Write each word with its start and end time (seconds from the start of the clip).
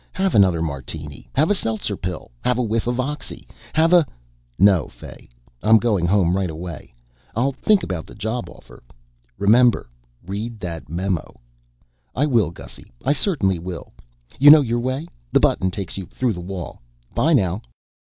Have 0.13 0.33
another 0.33 0.63
martini. 0.63 1.29
Have 1.35 1.51
a 1.51 1.53
seltzer 1.53 1.95
pill. 1.95 2.31
Have 2.43 2.57
a 2.57 2.63
whiff 2.63 2.87
of 2.87 2.99
oxy. 2.99 3.47
Have 3.73 3.93
a" 3.93 4.03
"No, 4.71 4.87
Fay, 4.87 5.29
I'm 5.61 5.77
going 5.77 6.07
home 6.07 6.35
right 6.35 6.49
away. 6.49 6.91
I'll 7.35 7.51
think 7.51 7.83
about 7.83 8.07
the 8.07 8.15
job 8.15 8.49
offer. 8.49 8.81
Remember 9.37 9.83
to 9.83 10.31
read 10.31 10.59
that 10.61 10.89
memo." 10.89 11.39
"I 12.15 12.25
will, 12.25 12.49
Gussy, 12.49 12.91
I 13.05 13.13
certainly 13.13 13.59
will. 13.59 13.93
You 14.39 14.49
know 14.49 14.61
your 14.61 14.79
way? 14.79 15.07
The 15.31 15.39
button 15.39 15.69
takes 15.69 15.99
you 15.99 16.07
through 16.07 16.33
the 16.33 16.41
wall. 16.41 16.81
'By, 17.13 17.33
now." 17.33 17.61